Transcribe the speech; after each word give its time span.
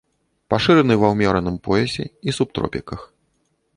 Пашыраны 0.53 0.95
ва 1.03 1.11
ўмераным 1.15 1.59
поясе 1.67 2.05
і 2.31 2.35
субтропіках. 2.37 2.99